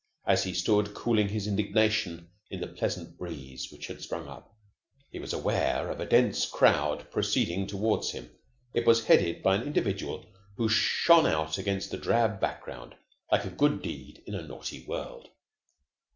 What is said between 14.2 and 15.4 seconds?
in a naughty world.